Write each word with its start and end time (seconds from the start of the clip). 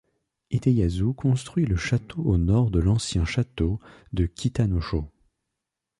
Hideyasu 0.49 1.13
construisit 1.13 1.69
le 1.69 1.75
château 1.75 2.23
au 2.23 2.39
nord 2.39 2.71
de 2.71 2.79
l'ancien 2.79 3.23
château 3.23 3.79
de 4.13 4.25
Kitanosho. 4.25 5.07